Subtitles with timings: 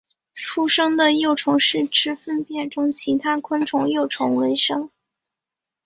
[0.33, 4.89] 出生的幼虫是吃粪便中其他昆虫幼虫为生。